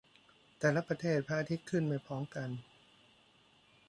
[0.59, 2.49] แต่ละประเทศ พระอาทิตย์ขึ้นไม่พร้อมกัน